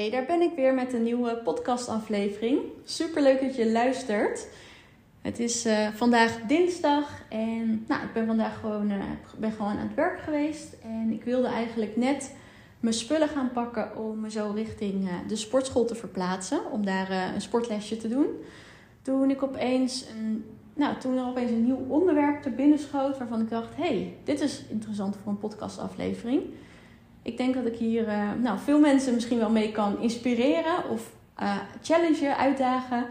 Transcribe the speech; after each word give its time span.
Hey, 0.00 0.10
daar 0.10 0.24
ben 0.24 0.40
ik 0.40 0.54
weer 0.56 0.74
met 0.74 0.92
een 0.92 1.02
nieuwe 1.02 1.36
podcastaflevering. 1.44 2.60
Super 2.84 3.22
leuk 3.22 3.40
dat 3.40 3.56
je 3.56 3.70
luistert. 3.70 4.46
Het 5.20 5.38
is 5.38 5.66
uh, 5.66 5.88
vandaag 5.88 6.40
dinsdag 6.40 7.22
en 7.28 7.84
nou, 7.88 8.02
ik 8.02 8.12
ben 8.12 8.26
vandaag 8.26 8.60
gewoon, 8.60 8.90
uh, 8.90 9.02
ben 9.38 9.52
gewoon 9.52 9.76
aan 9.78 9.86
het 9.86 9.94
werk 9.94 10.20
geweest. 10.20 10.76
En 10.82 11.12
ik 11.12 11.24
wilde 11.24 11.48
eigenlijk 11.48 11.96
net 11.96 12.34
mijn 12.80 12.94
spullen 12.94 13.28
gaan 13.28 13.50
pakken 13.52 13.96
om 13.96 14.20
me 14.20 14.30
zo 14.30 14.52
richting 14.54 15.04
uh, 15.04 15.12
de 15.28 15.36
sportschool 15.36 15.84
te 15.84 15.94
verplaatsen. 15.94 16.70
Om 16.72 16.84
daar 16.84 17.10
een 17.34 17.40
sportlesje 17.40 17.96
te 17.96 18.08
doen. 18.08 18.26
Toen 19.02 19.30
ik 19.30 19.42
opeens 19.42 20.04
een, 20.18 20.44
nou, 20.74 20.98
toen 20.98 21.16
er 21.16 21.24
opeens 21.24 21.50
een 21.50 21.64
nieuw 21.64 21.86
onderwerp 21.88 22.42
te 22.42 22.50
binnen 22.50 22.78
schoot 22.78 23.18
waarvan 23.18 23.40
ik 23.40 23.50
dacht, 23.50 23.76
hey, 23.76 24.16
dit 24.24 24.40
is 24.40 24.64
interessant 24.68 25.16
voor 25.22 25.32
een 25.32 25.38
podcastaflevering 25.38 26.42
ik 27.30 27.36
denk 27.36 27.54
dat 27.54 27.66
ik 27.66 27.76
hier 27.76 28.08
uh, 28.08 28.30
nou, 28.42 28.58
veel 28.58 28.78
mensen 28.78 29.14
misschien 29.14 29.38
wel 29.38 29.50
mee 29.50 29.72
kan 29.72 30.00
inspireren 30.00 30.90
of 30.90 31.12
uh, 31.42 31.56
challengen, 31.82 32.36
uitdagen. 32.36 33.06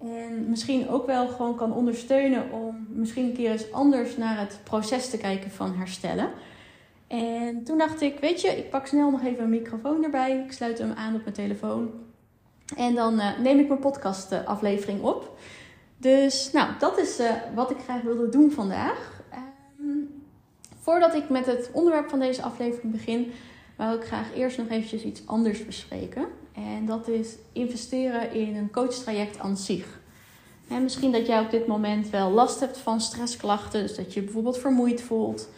En 0.00 0.48
misschien 0.48 0.88
ook 0.88 1.06
wel 1.06 1.28
gewoon 1.28 1.56
kan 1.56 1.72
ondersteunen 1.72 2.50
om 2.52 2.86
misschien 2.88 3.24
een 3.24 3.32
keer 3.32 3.50
eens 3.50 3.72
anders 3.72 4.16
naar 4.16 4.38
het 4.38 4.60
proces 4.64 5.10
te 5.10 5.16
kijken 5.16 5.50
van 5.50 5.74
herstellen. 5.74 6.30
En 7.06 7.64
toen 7.64 7.78
dacht 7.78 8.00
ik, 8.00 8.18
weet 8.20 8.40
je, 8.40 8.48
ik 8.48 8.70
pak 8.70 8.86
snel 8.86 9.10
nog 9.10 9.24
even 9.24 9.44
een 9.44 9.50
microfoon 9.50 10.04
erbij. 10.04 10.44
Ik 10.44 10.52
sluit 10.52 10.78
hem 10.78 10.92
aan 10.92 11.14
op 11.14 11.22
mijn 11.22 11.34
telefoon. 11.34 11.90
En 12.76 12.94
dan 12.94 13.14
uh, 13.14 13.38
neem 13.38 13.58
ik 13.58 13.68
mijn 13.68 13.80
podcastaflevering 13.80 15.02
op. 15.02 15.38
Dus 15.96 16.50
nou, 16.52 16.68
dat 16.78 16.98
is 16.98 17.20
wat 17.54 17.70
ik 17.70 17.78
graag 17.84 18.02
wilde 18.02 18.28
doen 18.28 18.50
vandaag. 18.50 19.13
Voordat 20.84 21.14
ik 21.14 21.28
met 21.28 21.46
het 21.46 21.70
onderwerp 21.72 22.08
van 22.08 22.18
deze 22.18 22.42
aflevering 22.42 22.92
begin, 22.92 23.32
wil 23.76 23.94
ik 23.94 24.04
graag 24.04 24.34
eerst 24.34 24.58
nog 24.58 24.68
eventjes 24.68 25.02
iets 25.02 25.26
anders 25.26 25.66
bespreken. 25.66 26.26
En 26.52 26.86
dat 26.86 27.08
is 27.08 27.28
investeren 27.52 28.32
in 28.32 28.56
een 28.56 28.70
coachtraject 28.70 29.38
aan 29.38 29.56
zich. 29.56 30.00
En 30.68 30.82
misschien 30.82 31.12
dat 31.12 31.26
jij 31.26 31.40
op 31.40 31.50
dit 31.50 31.66
moment 31.66 32.10
wel 32.10 32.30
last 32.30 32.60
hebt 32.60 32.78
van 32.78 33.00
stressklachten. 33.00 33.82
Dus 33.82 33.96
dat 33.96 34.14
je 34.14 34.22
bijvoorbeeld 34.22 34.58
vermoeid 34.58 35.02
voelt. 35.02 35.48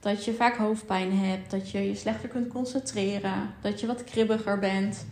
Dat 0.00 0.24
je 0.24 0.32
vaak 0.32 0.56
hoofdpijn 0.56 1.12
hebt. 1.12 1.50
Dat 1.50 1.70
je 1.70 1.88
je 1.88 1.94
slechter 1.94 2.28
kunt 2.28 2.48
concentreren. 2.48 3.54
Dat 3.60 3.80
je 3.80 3.86
wat 3.86 4.04
kribbiger 4.04 4.58
bent. 4.58 5.06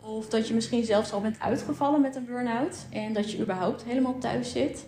Of 0.00 0.28
dat 0.28 0.48
je 0.48 0.54
misschien 0.54 0.84
zelfs 0.84 1.12
al 1.12 1.20
bent 1.20 1.40
uitgevallen 1.40 2.00
met 2.00 2.16
een 2.16 2.24
burn-out. 2.24 2.76
En 2.90 3.12
dat 3.12 3.32
je 3.32 3.40
überhaupt 3.40 3.84
helemaal 3.84 4.18
thuis 4.18 4.52
zit. 4.52 4.86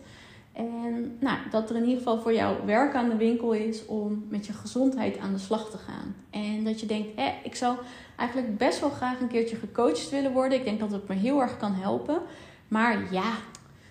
En 0.53 1.17
nou, 1.21 1.39
dat 1.51 1.71
er 1.71 1.77
in 1.77 1.83
ieder 1.83 1.99
geval 1.99 2.21
voor 2.21 2.35
jou 2.35 2.67
werk 2.67 2.95
aan 2.95 3.09
de 3.09 3.17
winkel 3.17 3.53
is 3.53 3.87
om 3.87 4.27
met 4.29 4.47
je 4.47 4.53
gezondheid 4.53 5.19
aan 5.19 5.33
de 5.33 5.39
slag 5.39 5.71
te 5.71 5.79
gaan. 5.79 6.17
En 6.31 6.65
dat 6.65 6.81
je 6.81 6.87
denkt, 6.87 7.09
eh, 7.17 7.27
ik 7.43 7.55
zou 7.55 7.77
eigenlijk 8.17 8.59
best 8.59 8.81
wel 8.81 8.91
graag 8.91 9.21
een 9.21 9.29
keertje 9.29 9.57
gecoacht 9.57 10.11
willen 10.11 10.33
worden. 10.33 10.59
Ik 10.59 10.65
denk 10.65 10.81
dat 10.81 10.91
het 10.91 11.09
me 11.09 11.15
heel 11.15 11.41
erg 11.41 11.57
kan 11.57 11.75
helpen. 11.75 12.23
Maar 12.69 13.13
ja, 13.13 13.33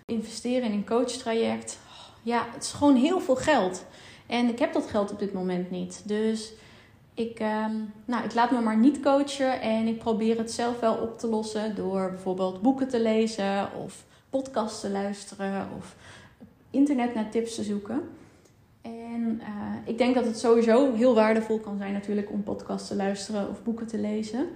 investeren 0.05 0.67
in 0.67 0.73
een 0.73 0.85
coachtraject, 0.85 1.79
ja, 2.23 2.45
het 2.53 2.63
is 2.63 2.71
gewoon 2.71 2.95
heel 2.95 3.19
veel 3.19 3.35
geld. 3.35 3.85
En 4.27 4.47
ik 4.47 4.59
heb 4.59 4.73
dat 4.73 4.87
geld 4.87 5.11
op 5.11 5.19
dit 5.19 5.33
moment 5.33 5.71
niet. 5.71 6.01
Dus 6.05 6.53
ik, 7.13 7.39
ehm, 7.39 7.75
nou, 8.05 8.23
ik 8.23 8.33
laat 8.33 8.51
me 8.51 8.61
maar 8.61 8.77
niet 8.77 8.99
coachen 8.99 9.61
en 9.61 9.87
ik 9.87 9.99
probeer 9.99 10.37
het 10.37 10.51
zelf 10.51 10.79
wel 10.79 10.95
op 10.95 11.19
te 11.19 11.27
lossen 11.27 11.75
door 11.75 12.09
bijvoorbeeld 12.09 12.61
boeken 12.61 12.87
te 12.87 13.01
lezen 13.01 13.69
of 13.83 14.03
podcasts 14.29 14.79
te 14.79 14.89
luisteren 14.89 15.67
of 15.77 15.95
internet 16.69 17.13
naar 17.13 17.29
tips 17.29 17.55
te 17.55 17.63
zoeken. 17.63 18.01
En 18.81 19.41
uh, 19.41 19.47
ik 19.85 19.97
denk 19.97 20.15
dat 20.15 20.25
het 20.25 20.39
sowieso 20.39 20.93
heel 20.93 21.15
waardevol 21.15 21.59
kan 21.59 21.77
zijn 21.77 21.93
natuurlijk 21.93 22.31
om 22.31 22.43
podcasts 22.43 22.87
te 22.87 22.95
luisteren 22.95 23.49
of 23.49 23.63
boeken 23.63 23.87
te 23.87 23.97
lezen. 23.97 24.47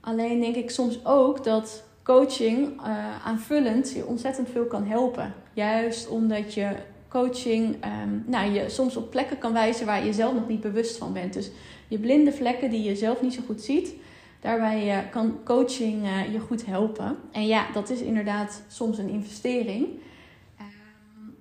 Alleen 0.00 0.40
denk 0.40 0.56
ik 0.56 0.70
soms 0.70 1.04
ook 1.04 1.44
dat 1.44 1.84
coaching 2.02 2.80
uh, 2.80 3.26
aanvullend 3.26 3.92
je 3.92 4.06
ontzettend 4.06 4.48
veel 4.48 4.64
kan 4.64 4.86
helpen. 4.86 5.34
Juist 5.52 6.08
omdat 6.08 6.54
je 6.54 6.68
coaching 7.08 7.76
um, 7.84 8.24
nou, 8.26 8.50
je 8.50 8.68
soms 8.68 8.96
op 8.96 9.10
plekken 9.10 9.38
kan 9.38 9.52
wijzen 9.52 9.86
waar 9.86 10.04
je 10.04 10.12
zelf 10.12 10.34
nog 10.34 10.48
niet 10.48 10.60
bewust 10.60 10.96
van 10.96 11.12
bent. 11.12 11.32
Dus 11.32 11.50
je 11.88 11.98
blinde 11.98 12.32
vlekken 12.32 12.70
die 12.70 12.82
je 12.82 12.96
zelf 12.96 13.22
niet 13.22 13.34
zo 13.34 13.42
goed 13.46 13.62
ziet, 13.62 13.94
daarbij 14.40 15.08
kan 15.10 15.38
coaching 15.44 16.02
je 16.32 16.38
goed 16.38 16.66
helpen. 16.66 17.16
En 17.32 17.46
ja, 17.46 17.66
dat 17.72 17.90
is 17.90 18.00
inderdaad 18.00 18.62
soms 18.68 18.98
een 18.98 19.08
investering 19.08 19.86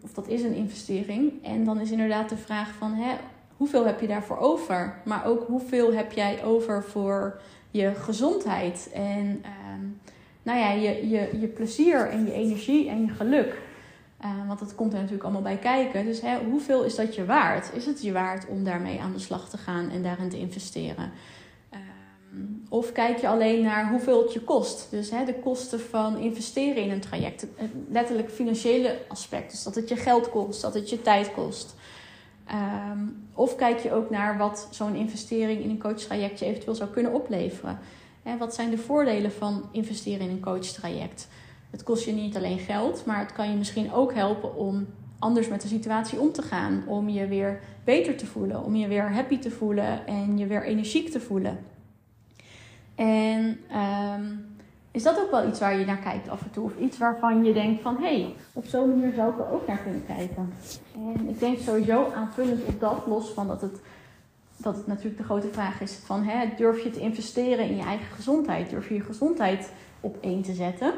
of 0.03 0.14
dat 0.14 0.28
is 0.28 0.44
een 0.44 0.56
investering. 0.56 1.44
En 1.44 1.66
dan 1.66 1.80
is 1.80 1.91
inderdaad 1.91 2.30
de 2.30 2.38
vraag 2.38 2.74
van 2.74 2.94
hè, 2.94 3.16
hoeveel 3.58 3.86
heb 3.86 4.00
je 4.00 4.08
daarvoor 4.08 4.38
over? 4.38 5.02
Maar 5.06 5.25
ook 5.25 5.47
hoeveel 5.47 5.94
heb 5.94 6.12
jij 6.12 6.44
over 6.44 6.84
voor 6.84 7.40
je 7.72 7.96
gezondheid 7.96 8.90
en 8.94 9.44
ehm, 9.44 9.86
nou 10.44 10.59
ja, 10.59 10.72
je, 10.72 11.09
je, 11.09 11.40
je 11.40 11.47
plezier 11.47 12.09
en 12.09 12.25
je 12.25 12.34
energie 12.34 12.90
en 12.90 13.06
je 13.06 13.12
geluk. 13.12 13.62
Uh, 14.25 14.47
want 14.47 14.59
dat 14.59 14.75
komt 14.75 14.91
er 14.91 14.97
natuurlijk 14.97 15.24
allemaal 15.24 15.41
bij 15.41 15.58
kijken. 15.58 16.06
Dus 16.06 16.22
hè, 16.22 16.38
hoeveel 16.44 16.84
is 16.84 16.96
dat 16.96 17.16
je 17.16 17.25
waard? 17.25 17.72
Is 17.74 17.85
het 17.85 18.02
je 18.02 18.12
waard 18.12 18.47
om 18.47 18.64
daarmee 18.64 19.02
aan 19.02 19.14
de 19.14 19.20
slag 19.20 19.50
te 19.50 19.58
gaan 19.58 19.90
en 19.90 20.03
daarin 20.03 20.30
te 20.30 20.40
investeren? 20.40 21.12
Of 22.73 22.91
kijk 22.91 23.17
je 23.17 23.28
alleen 23.28 23.63
naar 23.63 23.89
hoeveel 23.89 24.22
het 24.22 24.34
je 24.34 24.41
kost? 24.41 24.88
Dus 24.89 25.09
hè, 25.09 25.25
de 25.25 25.39
kosten 25.39 25.79
van 25.79 26.17
investeren 26.17 26.84
in 26.84 26.91
een 26.91 27.00
traject. 27.00 27.47
Letterlijk 27.89 28.29
financiële 28.29 28.97
aspect. 29.07 29.51
Dus 29.51 29.63
dat 29.63 29.75
het 29.75 29.89
je 29.89 29.95
geld 29.95 30.29
kost, 30.29 30.61
dat 30.61 30.73
het 30.73 30.89
je 30.89 31.01
tijd 31.01 31.34
kost. 31.34 31.75
Ehm, 32.45 33.00
of 33.34 33.56
kijk 33.56 33.79
je 33.79 33.91
ook 33.91 34.09
naar 34.09 34.38
wat 34.38 34.67
zo'n 34.72 34.95
investering 34.95 35.63
in 35.63 35.69
een 35.69 35.79
coachtraject 35.79 36.39
je 36.39 36.45
eventueel 36.45 36.75
zou 36.75 36.89
kunnen 36.89 37.13
opleveren. 37.13 37.79
En 38.23 38.38
wat 38.38 38.56
zijn 38.56 38.69
de 38.69 38.78
voordelen 38.78 39.31
van 39.31 39.69
investeren 39.72 40.22
in 40.22 40.29
een 40.29 40.41
coachtraject? 40.41 41.28
Het 41.69 41.84
kost 41.84 42.05
je 42.05 42.11
niet 42.11 42.38
alleen 42.38 42.59
geld, 42.59 43.05
maar 43.05 43.19
het 43.19 43.34
kan 43.34 43.50
je 43.50 43.57
misschien 43.57 43.94
ook 43.94 44.13
helpen 44.13 44.55
om 44.55 44.88
anders 45.19 45.47
met 45.47 45.61
de 45.61 45.67
situatie 45.67 46.19
om 46.19 46.31
te 46.31 46.41
gaan. 46.41 46.84
Om 46.88 47.09
je 47.09 47.28
weer 47.28 47.59
beter 47.84 48.16
te 48.16 48.25
voelen, 48.25 48.63
om 48.63 48.75
je 48.75 48.88
weer 48.88 49.13
happy 49.13 49.40
te 49.40 49.51
voelen 49.51 50.07
en 50.07 50.38
je 50.38 50.47
weer 50.47 50.63
energiek 50.63 51.09
te 51.09 51.19
voelen. 51.19 51.72
En 52.95 53.59
um, 53.71 54.53
is 54.93 55.03
dat 55.03 55.19
ook 55.19 55.31
wel 55.31 55.47
iets 55.47 55.59
waar 55.59 55.79
je 55.79 55.85
naar 55.85 55.97
kijkt 55.97 56.29
af 56.29 56.41
en 56.43 56.51
toe? 56.51 56.63
Of 56.63 56.77
iets 56.77 56.97
waarvan 56.97 57.43
je 57.43 57.53
denkt 57.53 57.81
van, 57.81 57.95
hé, 57.95 58.21
hey, 58.21 58.35
op 58.53 58.65
zo'n 58.65 58.89
manier 58.89 59.13
zou 59.13 59.31
ik 59.31 59.39
er 59.39 59.51
ook 59.51 59.67
naar 59.67 59.77
kunnen 59.77 60.05
kijken. 60.05 60.53
En 60.95 61.29
ik 61.29 61.39
denk 61.39 61.57
sowieso 61.57 62.11
aanvullend 62.15 62.63
op 62.63 62.79
dat, 62.79 63.03
los 63.07 63.29
van 63.29 63.47
dat 63.47 63.61
het, 63.61 63.81
dat 64.57 64.87
natuurlijk 64.87 65.17
de 65.17 65.23
grote 65.23 65.47
vraag 65.47 65.81
is 65.81 65.93
van, 65.93 66.23
hè, 66.23 66.47
durf 66.57 66.83
je 66.83 66.89
te 66.89 66.99
investeren 66.99 67.69
in 67.69 67.75
je 67.75 67.83
eigen 67.83 68.15
gezondheid? 68.15 68.69
Durf 68.69 68.87
je 68.87 68.93
je 68.93 69.01
gezondheid 69.01 69.71
op 69.99 70.17
één 70.21 70.41
te 70.41 70.53
zetten? 70.53 70.93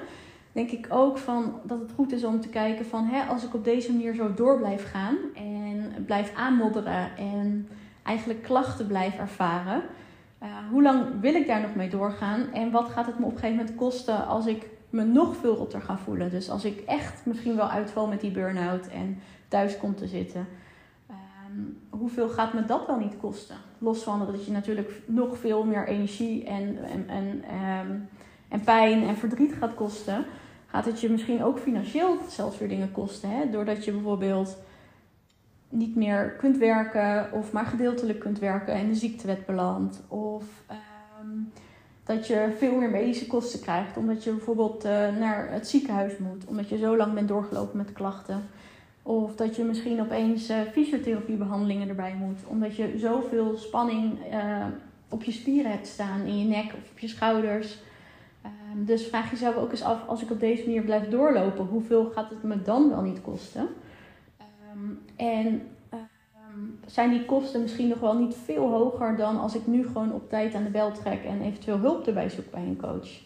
Denk 0.52 0.72
ik 0.72 0.88
ook 0.90 1.18
van 1.18 1.60
dat 1.64 1.80
het 1.80 1.92
goed 1.96 2.12
is 2.12 2.24
om 2.24 2.42
te 2.42 2.50
kijken 2.50 2.86
van, 2.86 3.06
hè, 3.06 3.24
als 3.24 3.44
ik 3.44 3.54
op 3.54 3.64
deze 3.64 3.92
manier 3.92 4.14
zo 4.14 4.34
door 4.34 4.58
blijf 4.58 4.92
gaan 4.92 5.18
en 5.36 6.04
blijf 6.06 6.34
aanmodderen 6.36 7.18
en 7.18 7.68
eigenlijk 8.04 8.44
klachten 8.44 8.88
blijf 8.88 9.18
ervaren 9.18 9.84
uh, 10.46 10.52
hoe 10.72 10.82
lang 10.82 11.06
wil 11.22 11.36
ik 11.36 11.48
daar 11.48 11.62
nog 11.62 11.76
mee 11.76 11.90
doorgaan? 11.90 12.52
En 12.54 12.72
wat 12.72 12.90
gaat 12.90 13.06
het 13.06 13.20
me 13.20 13.26
op 13.26 13.32
een 13.32 13.38
gegeven 13.38 13.58
moment 13.58 13.76
kosten 13.76 14.28
als 14.28 14.46
ik 14.46 14.70
me 14.90 15.04
nog 15.04 15.36
veel 15.36 15.56
rotter 15.56 15.82
ga 15.82 15.98
voelen? 15.98 16.30
Dus 16.30 16.50
als 16.50 16.66
ik 16.66 16.80
echt 16.80 17.26
misschien 17.26 17.56
wel 17.56 17.70
uitval 17.70 18.08
met 18.08 18.22
die 18.22 18.32
burn-out 18.32 18.88
en 18.88 19.20
thuis 19.48 19.78
kom 19.78 19.96
te 19.96 20.08
zitten. 20.08 20.48
Um, 21.10 21.78
hoeveel 21.90 22.30
gaat 22.30 22.54
me 22.54 22.66
dat 22.66 22.88
wel 22.88 22.98
niet 22.98 23.18
kosten? 23.18 23.56
Los 23.78 24.04
van 24.04 24.20
dat 24.32 24.46
je 24.46 24.52
natuurlijk 24.52 25.02
nog 25.06 25.38
veel 25.38 25.64
meer 25.64 25.88
energie 25.88 26.46
en, 26.46 26.78
en, 26.84 27.10
en, 27.10 27.44
um, 27.88 28.10
en 28.48 28.60
pijn 28.60 29.08
en 29.08 29.16
verdriet 29.16 29.54
gaat 29.54 29.74
kosten. 29.74 30.26
Gaat 30.66 30.86
het 30.86 31.02
je 31.02 31.10
misschien 31.10 31.44
ook 31.44 31.60
financieel 31.60 32.18
zelfs 32.30 32.58
weer 32.58 32.70
dingen 32.70 32.92
kosten. 32.92 33.30
Hè? 33.30 33.50
Doordat 33.50 33.86
je 33.86 33.92
bijvoorbeeld 33.92 34.58
niet 35.70 35.96
meer 35.96 36.36
kunt 36.38 36.58
werken 36.58 37.30
of 37.32 37.52
maar 37.52 37.66
gedeeltelijk 37.66 38.20
kunt 38.20 38.40
werken 38.40 38.74
en 38.74 38.88
de 38.88 38.96
ziektewet 38.96 39.46
belandt. 39.46 40.02
Of 40.08 40.44
um, 41.22 41.52
dat 42.04 42.28
je 42.28 42.56
veel 42.58 42.76
meer 42.76 42.90
medische 42.90 43.28
kosten 43.28 43.60
krijgt 43.60 43.98
omdat 43.98 44.24
je 44.24 44.32
bijvoorbeeld 44.32 44.86
uh, 44.86 44.92
naar 44.92 45.52
het 45.52 45.68
ziekenhuis 45.68 46.18
moet, 46.18 46.46
omdat 46.46 46.70
je 46.70 46.78
zo 46.78 46.98
lang 46.98 47.14
bent 47.14 47.28
doorgelopen 47.28 47.78
met 47.78 47.94
klachten. 47.94 48.44
Of 49.02 49.36
dat 49.36 49.56
je 49.56 49.64
misschien 49.64 50.02
opeens 50.02 50.50
uh, 50.50 50.58
fysiotherapiebehandelingen 50.72 51.90
erbij 51.90 52.16
moet, 52.20 52.40
omdat 52.48 52.76
je 52.76 52.94
zoveel 52.98 53.58
spanning 53.58 54.20
uh, 54.34 54.66
op 55.10 55.24
je 55.24 55.32
spieren 55.32 55.72
hebt 55.72 55.88
staan, 55.88 56.22
in 56.22 56.40
je 56.40 56.46
nek 56.46 56.66
of 56.66 56.92
op 56.92 57.00
je 57.00 57.08
schouders. 57.08 57.78
Um, 58.46 58.86
dus 58.86 59.08
vraag 59.08 59.32
jezelf 59.32 59.56
ook 59.56 59.72
eens 59.72 59.84
af, 59.84 60.08
als 60.08 60.22
ik 60.22 60.32
op 60.32 60.40
deze 60.40 60.64
manier 60.66 60.82
blijf 60.82 61.10
doorlopen, 61.10 61.66
hoeveel 61.66 62.12
gaat 62.16 62.30
het 62.30 62.44
me 62.44 62.62
dan 62.62 62.90
wel 62.90 63.02
niet 63.02 63.22
kosten? 63.22 63.68
En 65.16 65.62
um, 65.94 66.80
zijn 66.86 67.10
die 67.10 67.26
kosten 67.26 67.62
misschien 67.62 67.88
nog 67.88 68.00
wel 68.00 68.18
niet 68.18 68.36
veel 68.44 68.70
hoger 68.70 69.16
dan 69.16 69.40
als 69.40 69.56
ik 69.56 69.68
nu 69.68 69.86
gewoon 69.86 70.14
op 70.14 70.30
tijd 70.30 70.54
aan 70.54 70.64
de 70.64 70.70
bel 70.70 70.92
trek 70.92 71.24
en 71.24 71.42
eventueel 71.42 71.78
hulp 71.78 72.08
erbij 72.08 72.30
zoek 72.30 72.52
bij 72.52 72.62
een 72.62 72.80
coach. 72.82 73.24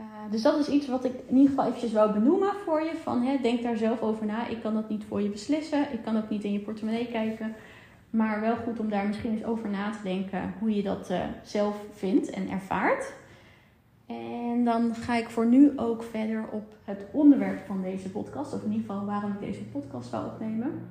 Uh, 0.00 0.06
dus 0.30 0.42
dat 0.42 0.58
is 0.58 0.68
iets 0.68 0.88
wat 0.88 1.04
ik 1.04 1.12
in 1.26 1.36
ieder 1.36 1.48
geval 1.48 1.66
eventjes 1.66 1.92
wou 1.92 2.12
benoemen 2.12 2.52
voor 2.64 2.82
je. 2.82 2.94
Van, 3.02 3.22
hè, 3.22 3.36
denk 3.42 3.62
daar 3.62 3.76
zelf 3.76 4.02
over 4.02 4.26
na. 4.26 4.46
Ik 4.46 4.60
kan 4.62 4.74
dat 4.74 4.88
niet 4.88 5.04
voor 5.04 5.22
je 5.22 5.28
beslissen. 5.28 5.92
Ik 5.92 6.02
kan 6.04 6.16
ook 6.16 6.28
niet 6.30 6.44
in 6.44 6.52
je 6.52 6.58
portemonnee 6.58 7.06
kijken. 7.06 7.54
Maar 8.10 8.40
wel 8.40 8.56
goed 8.56 8.80
om 8.80 8.90
daar 8.90 9.06
misschien 9.06 9.32
eens 9.32 9.44
over 9.44 9.68
na 9.68 9.90
te 9.90 10.02
denken 10.02 10.54
hoe 10.58 10.74
je 10.74 10.82
dat 10.82 11.10
uh, 11.10 11.24
zelf 11.42 11.84
vindt 11.92 12.30
en 12.30 12.48
ervaart. 12.50 13.12
En 14.06 14.64
dan 14.64 14.94
ga 14.94 15.16
ik 15.16 15.28
voor 15.28 15.46
nu 15.46 15.78
ook 15.78 16.02
verder 16.02 16.44
op 16.50 16.74
het 16.84 17.06
onderwerp 17.12 17.66
van 17.66 17.82
deze 17.82 18.10
podcast, 18.10 18.54
of 18.54 18.62
in 18.62 18.72
ieder 18.72 18.86
geval 18.86 19.06
waarom 19.06 19.32
ik 19.32 19.40
deze 19.40 19.64
podcast 19.64 20.10
wil 20.10 20.24
opnemen. 20.24 20.88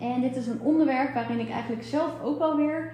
En 0.00 0.20
dit 0.20 0.36
is 0.36 0.46
een 0.46 0.60
onderwerp 0.60 1.14
waarin 1.14 1.40
ik 1.40 1.50
eigenlijk 1.50 1.82
zelf 1.82 2.22
ook 2.22 2.38
wel 2.38 2.56
weer 2.56 2.92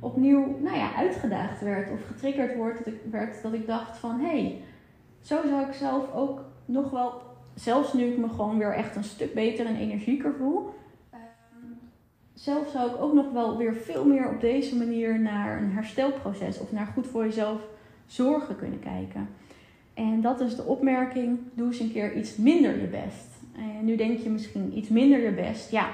opnieuw 0.00 0.58
nou 0.62 0.76
ja, 0.76 0.94
uitgedaagd 0.94 1.60
werd 1.60 1.90
of 1.90 2.06
getriggerd 2.06 2.56
wordt, 2.56 2.78
dat 2.78 2.86
ik, 2.86 3.00
werd 3.10 3.42
dat 3.42 3.52
ik 3.52 3.66
dacht 3.66 3.98
van 3.98 4.20
hé, 4.20 4.40
hey, 4.40 4.62
zo 5.20 5.36
zou 5.48 5.66
ik 5.66 5.72
zelf 5.72 6.14
ook 6.14 6.44
nog 6.64 6.90
wel, 6.90 7.22
zelfs 7.54 7.92
nu 7.92 8.04
ik 8.04 8.18
me 8.18 8.28
gewoon 8.28 8.58
weer 8.58 8.74
echt 8.74 8.96
een 8.96 9.04
stuk 9.04 9.34
beter 9.34 9.66
en 9.66 9.76
energieker 9.76 10.34
voel, 10.38 10.74
ehm, 11.10 11.20
zelf 12.34 12.68
zou 12.68 12.90
ik 12.90 13.00
ook 13.00 13.14
nog 13.14 13.32
wel 13.32 13.56
weer 13.56 13.74
veel 13.74 14.04
meer 14.04 14.30
op 14.30 14.40
deze 14.40 14.76
manier 14.76 15.20
naar 15.20 15.62
een 15.62 15.72
herstelproces 15.72 16.60
of 16.60 16.72
naar 16.72 16.86
goed 16.86 17.06
voor 17.06 17.24
jezelf 17.24 17.60
zorgen 18.06 18.56
kunnen 18.56 18.80
kijken. 18.80 19.28
En 19.94 20.20
dat 20.20 20.40
is 20.40 20.56
de 20.56 20.64
opmerking: 20.64 21.38
doe 21.54 21.66
eens 21.66 21.80
een 21.80 21.92
keer 21.92 22.16
iets 22.16 22.36
minder 22.36 22.80
je 22.80 22.86
best. 22.86 23.26
En 23.56 23.84
nu 23.84 23.96
denk 23.96 24.18
je 24.18 24.30
misschien 24.30 24.78
iets 24.78 24.88
minder 24.88 25.20
je 25.20 25.32
best. 25.32 25.70
Ja, 25.70 25.88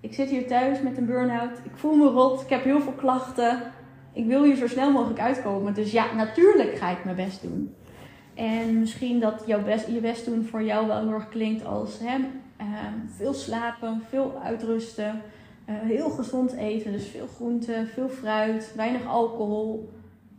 ik 0.00 0.14
zit 0.14 0.28
hier 0.28 0.46
thuis 0.46 0.80
met 0.80 0.96
een 0.96 1.06
burn-out. 1.06 1.58
Ik 1.64 1.76
voel 1.76 1.96
me 1.96 2.06
rot. 2.06 2.40
Ik 2.40 2.48
heb 2.48 2.64
heel 2.64 2.80
veel 2.80 2.92
klachten. 2.92 3.62
Ik 4.12 4.26
wil 4.26 4.44
hier 4.44 4.56
zo 4.56 4.66
snel 4.66 4.92
mogelijk 4.92 5.20
uitkomen. 5.20 5.74
Dus 5.74 5.92
ja, 5.92 6.14
natuurlijk 6.14 6.76
ga 6.76 6.90
ik 6.90 7.04
mijn 7.04 7.16
best 7.16 7.42
doen. 7.42 7.74
En 8.34 8.78
misschien 8.78 9.20
dat 9.20 9.42
jouw 9.46 9.62
best, 9.62 9.86
je 9.86 10.00
best 10.00 10.24
doen 10.24 10.44
voor 10.44 10.62
jou 10.62 10.86
wel 10.86 10.98
heel 10.98 11.12
erg 11.12 11.28
klinkt 11.28 11.64
als 11.64 11.98
hè, 11.98 12.16
ehm, 12.56 13.06
veel 13.06 13.34
slapen, 13.34 14.02
veel 14.08 14.40
uitrusten, 14.44 15.22
uh, 15.68 15.74
heel 15.80 16.10
gezond 16.10 16.52
eten. 16.52 16.92
Dus 16.92 17.06
veel 17.06 17.26
groente, 17.26 17.86
veel 17.92 18.08
fruit, 18.08 18.72
weinig 18.76 19.06
alcohol, 19.06 19.90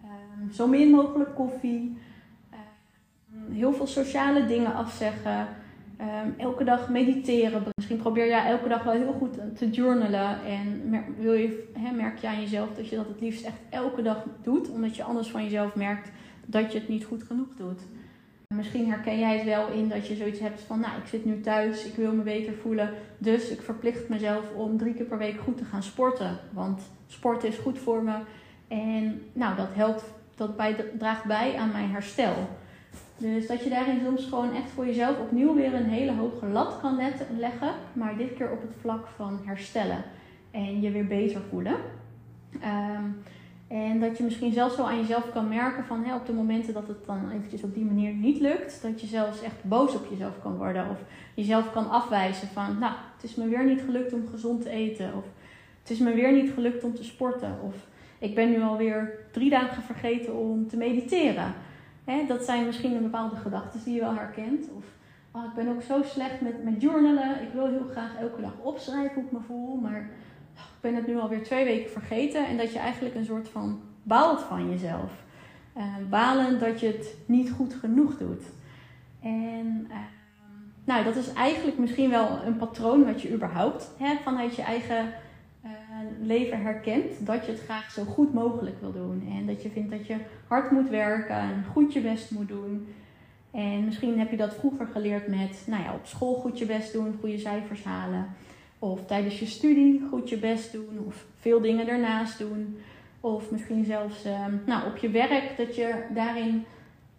ehm, 0.03 0.51
zo 0.51 0.67
min 0.67 0.89
mogelijk 0.89 1.35
koffie. 1.35 1.97
Ehm, 2.50 3.51
heel 3.51 3.73
veel 3.73 3.88
sociale 3.88 4.45
dingen 4.45 4.73
afzeggen. 4.73 5.47
Um, 6.01 6.34
elke 6.38 6.63
dag 6.63 6.90
mediteren. 6.90 7.63
Misschien 7.75 7.98
probeer 7.98 8.25
je 8.25 8.34
elke 8.34 8.69
dag 8.69 8.84
wel 8.84 8.94
heel 8.94 9.13
goed 9.13 9.57
te 9.57 9.69
journalen. 9.69 10.46
En 10.46 10.96
wil 11.18 11.34
je, 11.34 11.72
merk 11.96 12.18
je 12.18 12.28
aan 12.28 12.42
jezelf 12.42 12.69
dat 12.75 12.90
je 12.90 12.96
dat 12.96 13.07
het 13.07 13.22
liefst 13.22 13.46
echt 13.46 13.57
elke 13.69 14.01
dag 14.01 14.25
doet. 14.44 14.69
Omdat 14.69 14.96
je 14.96 15.04
anders 15.04 15.30
van 15.30 15.44
jezelf 15.44 15.75
merkt 15.75 16.12
dat 16.46 16.72
je 16.72 16.80
het 16.80 16.88
niet 16.88 17.06
goed 17.06 17.24
genoeg 17.24 17.56
doet. 17.57 17.81
Misschien 18.56 18.90
herken 18.90 19.19
jij 19.19 19.38
het 19.38 19.46
wel 19.46 19.68
in 19.68 19.88
dat 19.88 20.07
je 20.07 20.16
zoiets 20.16 20.40
hebt 20.40 20.62
van, 20.62 20.80
nou, 20.80 20.98
ik 21.01 21.07
zit 21.07 21.25
nu 21.25 21.42
thuis, 21.42 21.86
ik 21.86 21.96
wil 21.96 22.13
me 22.13 22.22
beter 22.22 22.54
voelen. 22.54 22.94
Dus 23.18 23.50
ik 23.50 23.62
verplicht 23.62 24.10
mezelf 24.10 24.44
om 24.56 24.78
drie 24.78 24.94
keer 24.94 25.06
per 25.06 25.18
week 25.18 25.40
goed 25.40 25.57
te 25.57 25.66
gaan 25.66 25.84
sporten. 25.84 26.38
Want 26.52 26.81
sporten 27.07 27.50
is 27.50 27.57
goed 27.57 27.80
voor 27.80 28.04
me. 28.04 28.16
En 28.68 29.22
nou, 29.34 29.56
dat 29.56 29.69
helpt, 29.74 30.04
dat 30.36 30.52
draagt 30.98 31.25
bij 31.25 31.56
aan 31.56 31.72
mijn 31.72 31.90
herstel. 31.90 32.34
Dus 33.19 33.48
dat 33.48 33.63
je 33.63 33.69
daarin 33.69 34.00
soms 34.06 34.25
gewoon 34.25 34.56
echt 34.56 34.69
voor 34.69 34.86
jezelf 34.86 35.19
opnieuw 35.19 35.56
weer 35.56 35.74
een 35.74 35.89
hele 35.89 36.16
hoge 36.16 36.45
lat 36.45 36.77
kan 36.81 37.00
leggen, 37.38 37.74
maar 37.94 38.18
dit 38.18 38.33
keer 38.33 38.51
op 38.51 38.62
het 38.62 38.75
vlak 38.81 39.07
van 39.16 39.39
herstellen 39.45 40.04
en 40.51 40.81
je 40.81 40.92
weer 40.92 41.07
beter 41.07 41.42
voelen. 41.50 41.75
Ehm, 42.62 43.04
en 43.68 44.00
dat 44.00 44.18
je 44.18 44.24
misschien 44.24 44.54
zelfs 44.54 44.75
zo 44.75 44.83
aan 44.83 45.00
jezelf 45.00 45.31
kan 45.31 45.48
merken 45.48 45.83
van 45.83 46.13
op 46.13 46.25
de 46.25 46.33
momenten 46.33 46.74
dat 46.74 46.88
het 46.88 47.06
dan 47.06 47.31
eventjes 47.31 47.63
op 47.63 47.74
die 47.74 47.86
manier 47.86 48.13
niet 48.13 48.39
lukt, 48.39 48.81
dat 48.81 49.01
je 49.01 49.07
zelfs 49.07 49.42
echt 49.42 49.63
boos 49.63 49.95
op 49.95 50.07
jezelf 50.10 50.42
kan 50.42 50.57
worden 50.57 50.89
of 50.89 50.98
jezelf 51.33 51.71
kan 51.71 51.89
afwijzen 51.89 52.48
van 52.48 52.80
nou, 52.80 52.94
het 53.16 53.24
is 53.24 53.36
me 53.36 53.48
weer 53.48 53.66
niet 53.66 53.81
gelukt 53.81 54.13
om 54.13 54.27
gezond 54.31 54.62
te 54.62 54.69
eten 54.69 55.13
of 55.16 55.25
het 55.81 55.89
is 55.89 56.00
me 56.00 56.13
weer 56.13 56.33
niet 56.33 56.51
gelukt 56.51 56.83
om 56.83 56.95
te 56.95 57.04
sporten 57.04 57.57
of 57.63 57.75
ik 58.19 58.36
ben 58.36 58.50
nu 58.50 58.62
alweer 58.62 59.18
drie 59.31 59.50
dagen 59.50 59.83
vergeten 59.83 60.36
om 60.36 60.68
te 60.68 60.77
mediteren. 60.77 61.54
Hè, 62.09 62.25
dat 62.27 62.44
zijn 62.44 62.65
misschien 62.65 62.95
een 62.95 63.03
bepaalde 63.03 63.35
gedachten 63.35 63.81
die 63.83 63.94
je 63.94 64.00
wel 64.00 64.15
herkent. 64.15 64.69
Of 64.75 64.83
oh, 65.31 65.44
ik 65.44 65.53
ben 65.53 65.67
ook 65.67 65.81
zo 65.81 66.01
slecht 66.03 66.41
met, 66.41 66.63
met 66.63 66.81
journalen. 66.81 67.41
Ik 67.41 67.53
wil 67.53 67.67
heel 67.67 67.88
graag 67.91 68.15
elke 68.19 68.41
dag 68.41 68.53
opschrijven 68.61 69.13
hoe 69.13 69.23
ik 69.23 69.31
me 69.31 69.39
voel. 69.39 69.75
Maar 69.75 70.09
oh, 70.56 70.63
ik 70.75 70.81
ben 70.81 70.95
het 70.95 71.07
nu 71.07 71.19
alweer 71.19 71.44
twee 71.44 71.65
weken 71.65 71.91
vergeten. 71.91 72.47
En 72.47 72.57
dat 72.57 72.73
je 72.73 72.79
eigenlijk 72.79 73.15
een 73.15 73.25
soort 73.25 73.50
van 73.50 73.81
baalt 74.03 74.41
van 74.41 74.69
jezelf. 74.69 75.11
Uh, 75.77 75.83
balen 76.09 76.59
dat 76.59 76.79
je 76.79 76.88
het 76.88 77.15
niet 77.25 77.51
goed 77.51 77.73
genoeg 77.73 78.17
doet. 78.17 78.44
En 79.21 79.88
uh, 79.89 79.95
nou, 80.83 81.03
dat 81.03 81.15
is 81.15 81.33
eigenlijk 81.33 81.77
misschien 81.77 82.09
wel 82.09 82.39
een 82.45 82.57
patroon 82.57 83.06
wat 83.06 83.21
je 83.21 83.33
überhaupt 83.33 83.91
vanuit 84.23 84.56
je 84.56 84.61
eigen 84.61 85.13
leven 86.21 86.61
herkent 86.61 87.25
dat 87.25 87.45
je 87.45 87.51
het 87.51 87.61
graag 87.61 87.91
zo 87.91 88.03
goed 88.03 88.33
mogelijk 88.33 88.79
wil 88.81 88.91
doen. 88.91 89.27
En 89.38 89.45
dat 89.45 89.63
je 89.63 89.69
vindt 89.69 89.91
dat 89.91 90.07
je 90.07 90.15
hard 90.47 90.71
moet 90.71 90.89
werken 90.89 91.35
en 91.35 91.65
goed 91.71 91.94
je 91.94 92.01
best 92.01 92.31
moet 92.31 92.47
doen. 92.47 92.88
En 93.51 93.85
misschien 93.85 94.19
heb 94.19 94.31
je 94.31 94.38
dat 94.38 94.53
vroeger 94.53 94.88
geleerd 94.88 95.27
met 95.27 95.63
nou 95.65 95.83
ja, 95.83 95.94
op 95.94 96.06
school 96.06 96.33
goed 96.33 96.59
je 96.59 96.65
best 96.65 96.94
doen, 96.94 97.17
goede 97.19 97.38
cijfers 97.38 97.83
halen. 97.83 98.27
Of 98.79 99.06
tijdens 99.06 99.39
je 99.39 99.45
studie 99.45 100.07
goed 100.09 100.29
je 100.29 100.38
best 100.38 100.71
doen. 100.71 101.00
Of 101.06 101.25
veel 101.39 101.61
dingen 101.61 101.88
ernaast 101.88 102.38
doen. 102.38 102.77
Of 103.19 103.51
misschien 103.51 103.85
zelfs 103.85 104.25
ehm, 104.25 104.53
nou, 104.65 104.88
op 104.88 104.97
je 104.97 105.09
werk 105.09 105.57
dat 105.57 105.75
je 105.75 106.06
daarin 106.13 106.65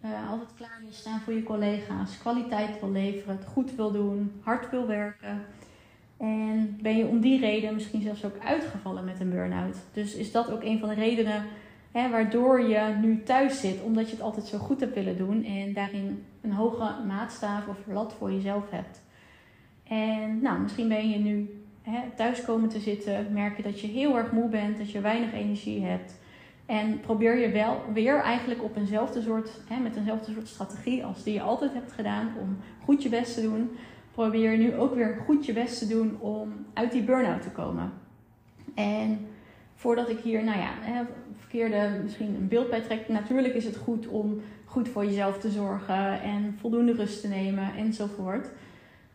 uh, 0.05 0.29
altijd 0.29 0.49
klaar 0.57 0.79
wil 0.81 0.91
staan 0.91 1.19
voor 1.19 1.33
je 1.33 1.43
collega's. 1.43 2.17
Kwaliteit 2.17 2.79
wil 2.79 2.91
leveren, 2.91 3.37
het 3.37 3.45
goed 3.45 3.75
wil 3.75 3.91
doen, 3.91 4.31
hard 4.43 4.69
wil 4.69 4.87
werken. 4.87 5.45
En 6.17 6.60
ben 6.81 6.97
je 6.97 7.07
om 7.07 7.19
die 7.19 7.39
reden 7.39 7.73
misschien 7.73 8.01
zelfs 8.01 8.25
ook 8.25 8.37
uitgevallen 8.45 9.05
met 9.05 9.19
een 9.19 9.29
burn-out. 9.29 9.77
Dus 9.93 10.15
is 10.15 10.31
dat 10.31 10.51
ook 10.51 10.63
een 10.63 10.79
van 10.79 10.89
de 10.89 10.95
redenen 10.95 11.45
hè, 11.91 12.09
waardoor 12.09 12.61
je 12.67 12.95
nu 13.01 13.23
thuis 13.23 13.59
zit, 13.59 13.81
omdat 13.81 14.05
je 14.05 14.15
het 14.15 14.21
altijd 14.21 14.45
zo 14.45 14.57
goed 14.57 14.79
hebt 14.79 14.95
willen 14.95 15.17
doen 15.17 15.43
en 15.43 15.73
daarin 15.73 16.23
een 16.41 16.53
hoge 16.53 16.93
maatstaf 17.07 17.67
of 17.67 17.77
lat 17.87 18.15
voor 18.17 18.31
jezelf 18.31 18.69
hebt. 18.69 19.01
En 19.87 20.41
nou, 20.41 20.59
misschien 20.59 20.87
ben 20.87 21.09
je 21.09 21.17
nu 21.17 21.63
hè, 21.81 21.99
thuis 22.15 22.41
komen 22.41 22.69
te 22.69 22.79
zitten, 22.79 23.33
merk 23.33 23.57
je 23.57 23.63
dat 23.63 23.79
je 23.81 23.87
heel 23.87 24.17
erg 24.17 24.31
moe 24.31 24.49
bent, 24.49 24.77
dat 24.77 24.91
je 24.91 25.01
weinig 25.01 25.33
energie 25.33 25.85
hebt. 25.85 26.19
En 26.65 26.99
probeer 26.99 27.39
je 27.39 27.49
wel 27.49 27.83
weer 27.93 28.21
eigenlijk 28.21 28.63
op 28.63 28.75
eenzelfde 28.77 29.21
soort, 29.21 29.49
hè, 29.67 29.79
met 29.79 29.95
eenzelfde 29.95 30.31
soort 30.31 30.47
strategie 30.47 31.05
als 31.05 31.23
die 31.23 31.33
je 31.33 31.41
altijd 31.41 31.73
hebt 31.73 31.91
gedaan 31.91 32.29
om 32.39 32.57
goed 32.83 33.03
je 33.03 33.09
best 33.09 33.33
te 33.33 33.41
doen 33.41 33.69
probeer 34.11 34.57
nu 34.57 34.75
ook 34.75 34.95
weer 34.95 35.17
goed 35.25 35.45
je 35.45 35.53
best 35.53 35.79
te 35.79 35.87
doen 35.87 36.17
om 36.19 36.65
uit 36.73 36.91
die 36.91 37.03
burn-out 37.03 37.41
te 37.41 37.49
komen. 37.49 37.91
En 38.75 39.27
voordat 39.75 40.09
ik 40.09 40.19
hier, 40.19 40.43
nou 40.43 40.57
ja, 40.59 41.05
verkeerde 41.37 41.99
misschien 42.03 42.35
een 42.35 42.47
beeld 42.47 42.69
bij 42.69 42.81
trek. 42.81 43.07
Natuurlijk 43.07 43.53
is 43.53 43.65
het 43.65 43.77
goed 43.77 44.07
om 44.07 44.41
goed 44.65 44.89
voor 44.89 45.05
jezelf 45.05 45.37
te 45.37 45.49
zorgen 45.49 46.21
en 46.21 46.57
voldoende 46.59 46.93
rust 46.93 47.21
te 47.21 47.27
nemen 47.27 47.75
enzovoort. 47.75 48.49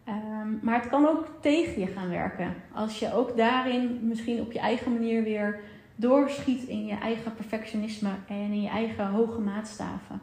Um, 0.08 0.58
maar 0.62 0.80
het 0.80 0.88
kan 0.88 1.06
ook 1.06 1.28
tegen 1.40 1.80
je 1.80 1.86
gaan 1.86 2.08
werken. 2.08 2.54
Als 2.72 2.98
je 2.98 3.14
ook 3.14 3.36
daarin 3.36 3.98
misschien 4.02 4.40
op 4.40 4.52
je 4.52 4.58
eigen 4.58 4.92
manier 4.92 5.22
weer 5.22 5.60
doorschiet 5.94 6.62
in 6.62 6.86
je 6.86 6.94
eigen 6.94 7.34
perfectionisme 7.34 8.10
en 8.28 8.36
in 8.36 8.62
je 8.62 8.68
eigen 8.68 9.06
hoge 9.06 9.40
maatstaven. 9.40 10.20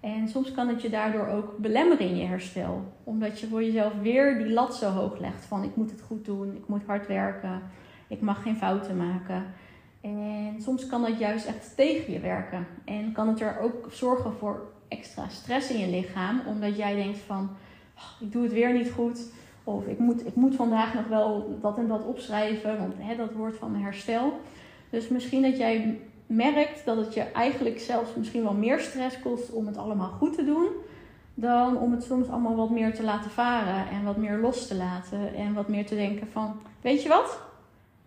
En 0.00 0.28
soms 0.28 0.52
kan 0.52 0.68
het 0.68 0.82
je 0.82 0.90
daardoor 0.90 1.26
ook 1.26 1.56
belemmeren 1.56 2.08
in 2.08 2.16
je 2.16 2.26
herstel. 2.26 2.82
Omdat 3.04 3.40
je 3.40 3.46
voor 3.46 3.64
jezelf 3.64 3.92
weer 4.02 4.38
die 4.38 4.52
lat 4.52 4.76
zo 4.76 4.90
hoog 4.90 5.18
legt 5.18 5.44
van 5.44 5.62
ik 5.62 5.76
moet 5.76 5.90
het 5.90 6.00
goed 6.00 6.24
doen, 6.24 6.56
ik 6.56 6.68
moet 6.68 6.84
hard 6.86 7.06
werken, 7.06 7.62
ik 8.08 8.20
mag 8.20 8.42
geen 8.42 8.56
fouten 8.56 8.96
maken. 8.96 9.44
En 10.00 10.54
soms 10.58 10.86
kan 10.86 11.02
dat 11.02 11.18
juist 11.18 11.46
echt 11.46 11.76
tegen 11.76 12.12
je 12.12 12.20
werken. 12.20 12.66
En 12.84 13.12
kan 13.12 13.28
het 13.28 13.40
er 13.40 13.58
ook 13.60 13.88
zorgen 13.90 14.32
voor 14.32 14.72
extra 14.88 15.28
stress 15.28 15.70
in 15.70 15.78
je 15.78 15.88
lichaam. 15.90 16.40
Omdat 16.46 16.76
jij 16.76 16.94
denkt 16.94 17.18
van 17.18 17.50
oh, 17.96 18.26
ik 18.26 18.32
doe 18.32 18.42
het 18.42 18.52
weer 18.52 18.72
niet 18.72 18.90
goed. 18.90 19.32
Of 19.64 19.86
ik 19.86 19.98
moet, 19.98 20.26
ik 20.26 20.34
moet 20.34 20.54
vandaag 20.54 20.94
nog 20.94 21.06
wel 21.06 21.58
dat 21.60 21.78
en 21.78 21.88
dat 21.88 22.04
opschrijven, 22.04 22.78
want 22.78 22.94
hè, 22.96 23.16
dat 23.16 23.32
wordt 23.32 23.56
van 23.56 23.70
mijn 23.70 23.82
herstel. 23.82 24.40
Dus 24.90 25.08
misschien 25.08 25.42
dat 25.42 25.56
jij 25.56 25.98
merkt 26.28 26.84
dat 26.84 26.96
het 26.96 27.14
je 27.14 27.20
eigenlijk 27.20 27.78
zelfs 27.78 28.14
misschien 28.14 28.42
wel 28.42 28.54
meer 28.54 28.80
stress 28.80 29.20
kost 29.20 29.52
om 29.52 29.66
het 29.66 29.76
allemaal 29.76 30.10
goed 30.10 30.34
te 30.34 30.44
doen. 30.44 30.66
Dan 31.34 31.76
om 31.76 31.92
het 31.92 32.02
soms 32.02 32.28
allemaal 32.28 32.56
wat 32.56 32.70
meer 32.70 32.94
te 32.94 33.02
laten 33.02 33.30
varen 33.30 33.88
en 33.88 34.04
wat 34.04 34.16
meer 34.16 34.38
los 34.38 34.66
te 34.66 34.74
laten. 34.74 35.34
En 35.34 35.54
wat 35.54 35.68
meer 35.68 35.86
te 35.86 35.94
denken 35.94 36.26
van, 36.26 36.60
weet 36.80 37.02
je 37.02 37.08
wat? 37.08 37.40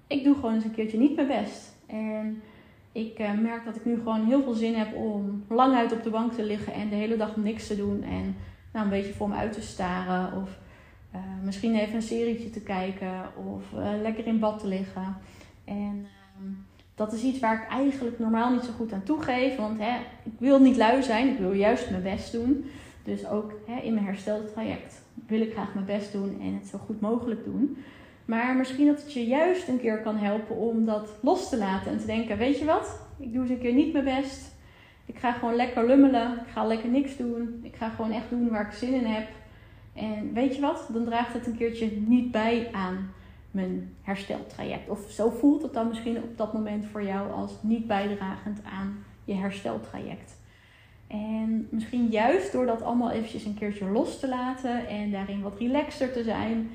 Ik 0.08 0.24
doe 0.24 0.36
gewoon 0.36 0.54
eens 0.54 0.64
een 0.64 0.74
keertje 0.74 0.98
niet 0.98 1.16
mijn 1.16 1.28
best. 1.28 1.76
En 1.86 2.42
ik 2.92 3.20
uh, 3.20 3.34
merk 3.40 3.66
dat 3.66 3.76
ik 3.76 3.86
nu 3.86 3.96
gewoon 3.96 4.26
heel 4.26 4.44
veel 4.44 4.54
zin 4.54 4.76
heb 4.76 4.96
om 4.96 5.46
lang 5.50 5.76
uit 5.76 5.92
op 5.92 6.04
de 6.04 6.10
bank 6.10 6.34
te 6.34 6.44
liggen 6.44 6.74
en 6.74 6.90
de 6.90 6.96
hele 6.96 7.18
dag 7.18 7.36
niks 7.36 7.68
te 7.68 7.76
doen. 7.76 8.04
En 8.04 8.36
nou, 8.74 8.86
een 8.86 8.92
beetje 8.92 9.14
voor 9.14 9.30
me 9.30 9.36
uit 9.36 9.54
te 9.54 9.62
staren. 9.62 10.42
Of 10.42 10.60
uh, 11.16 11.22
misschien 11.44 11.76
even 11.76 11.96
een 11.96 12.02
serietje 12.02 12.50
te 12.50 12.62
kijken. 12.62 13.14
Of 13.56 13.64
uh, 13.80 14.02
lekker 14.02 14.28
in 14.28 14.40
bad 14.40 14.60
te 14.60 14.68
liggen. 14.68 15.18
En 15.66 16.08
ehm, 16.38 16.52
dat 16.96 17.14
is 17.14 17.24
iets 17.24 17.40
waar 17.40 17.62
ik 17.64 17.70
eigenlijk 17.70 18.20
normaal 18.20 18.52
niet 18.52 18.64
zo 18.64 18.72
goed 18.72 18.94
aan 18.94 19.04
toegeef. 19.04 19.56
Want 19.56 19.80
hè, 19.80 19.98
ik 20.24 20.34
wil 20.38 20.60
niet 20.60 20.78
lui 20.78 21.04
zijn, 21.04 21.28
ik 21.28 21.38
wil 21.38 21.54
juist 21.54 21.90
mijn 21.90 22.04
best 22.04 22.32
doen. 22.32 22.66
Dus 23.04 23.28
ook 23.28 23.54
hè, 23.66 23.82
in 23.82 23.94
mijn 23.94 24.06
hersteltraject 24.06 25.02
wil 25.28 25.42
ik 25.42 25.54
graag 25.54 25.74
mijn 25.74 25.86
best 25.86 26.12
doen 26.12 26.40
en 26.42 26.54
het 26.54 26.68
zo 26.68 26.78
goed 26.78 27.02
mogelijk 27.02 27.44
doen. 27.44 27.78
Maar 28.26 28.56
misschien 28.56 28.88
dat 28.88 29.02
het 29.02 29.14
je 29.14 29.26
juist 29.26 29.68
een 29.68 29.80
keer 29.80 30.02
kan 30.02 30.18
helpen 30.18 30.56
om 30.56 30.86
dat 30.86 31.10
los 31.22 31.50
te 31.50 31.58
laten 31.58 31.92
en 31.92 32.00
te 32.00 32.06
denken: 32.06 32.38
weet 32.38 32.60
je 32.60 32.66
wat, 32.66 33.00
ik 33.20 33.34
doe 33.34 33.42
eens 33.42 33.52
een 33.52 33.60
keer 33.60 33.74
niet 33.74 33.94
mijn 33.94 34.06
best. 34.06 34.52
Ik 35.06 35.18
ga 35.18 35.32
gewoon 35.32 35.56
lekker 35.56 35.88
lummelen. 35.88 36.32
Ik 36.32 36.52
ga 36.54 36.66
lekker 36.66 36.90
niks 36.90 37.18
doen. 37.18 37.60
Ik 37.64 37.76
ga 37.76 37.90
gewoon 37.90 38.12
echt 38.12 38.30
doen 38.30 38.50
waar 38.50 38.66
ik 38.66 38.74
zin 38.74 38.94
in 38.94 39.06
heb. 39.06 39.28
En 39.94 40.34
weet 40.34 40.56
je 40.56 40.62
wat? 40.62 40.90
Dan 40.94 41.06
draagt 41.06 41.34
het 41.34 41.48
een 41.48 41.58
keertje 41.58 41.92
niet 41.92 42.32
bij 42.32 42.70
aan 42.72 43.12
mijn 43.52 43.96
hersteltraject. 44.02 44.90
Of 44.90 45.00
zo 45.10 45.30
voelt 45.30 45.62
het 45.62 45.74
dan 45.74 45.88
misschien 45.88 46.18
op 46.18 46.38
dat 46.38 46.54
moment 46.54 46.86
voor 46.86 47.04
jou 47.04 47.32
als 47.32 47.52
niet 47.62 47.88
bijdragend 47.88 48.60
aan 48.64 49.04
je 49.24 49.34
hersteltraject. 49.34 50.40
En 51.08 51.68
misschien 51.72 52.08
juist 52.08 52.52
door 52.52 52.66
dat 52.66 52.82
allemaal 52.82 53.12
eventjes 53.12 53.46
een 53.46 53.58
keertje 53.58 53.86
los 53.86 54.20
te 54.20 54.28
laten 54.28 54.88
en 54.88 55.12
daarin 55.12 55.42
wat 55.42 55.60
relaxter 55.60 56.12
te 56.12 56.24
zijn, 56.24 56.72